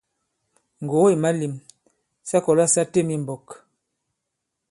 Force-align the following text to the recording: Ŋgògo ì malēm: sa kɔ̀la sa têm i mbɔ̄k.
Ŋgògo 0.83 1.07
ì 1.13 1.17
malēm: 1.23 1.53
sa 2.29 2.37
kɔ̀la 2.45 2.65
sa 2.73 2.81
têm 2.93 3.07
i 3.15 3.17
mbɔ̄k. 3.23 3.45